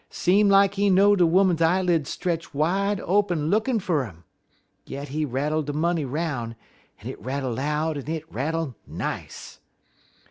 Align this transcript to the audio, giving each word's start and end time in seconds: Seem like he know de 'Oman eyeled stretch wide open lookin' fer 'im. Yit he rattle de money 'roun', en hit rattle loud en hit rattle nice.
Seem 0.09 0.49
like 0.49 0.73
he 0.73 0.89
know 0.89 1.15
de 1.15 1.23
'Oman 1.23 1.57
eyeled 1.61 2.07
stretch 2.07 2.55
wide 2.55 2.99
open 3.01 3.51
lookin' 3.51 3.79
fer 3.79 4.05
'im. 4.07 4.23
Yit 4.83 5.09
he 5.09 5.25
rattle 5.25 5.61
de 5.61 5.73
money 5.73 6.05
'roun', 6.05 6.55
en 7.01 7.05
hit 7.05 7.21
rattle 7.21 7.53
loud 7.53 7.99
en 7.99 8.07
hit 8.07 8.23
rattle 8.33 8.75
nice. 8.87 9.59